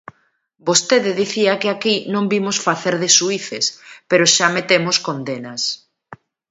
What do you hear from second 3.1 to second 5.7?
xuíces, pero xa metemos condenas.